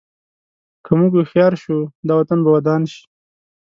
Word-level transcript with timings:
که 0.85 0.91
موږ 0.99 1.11
هوښیار 1.17 1.53
شو، 1.63 1.77
دا 2.07 2.13
وطن 2.17 2.39
به 2.43 2.49
ودان 2.55 2.81
شي. 2.91 3.01